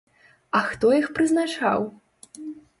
А 0.59 0.61
хто 0.69 0.91
іх 1.01 1.07
прызначаў? 1.19 1.89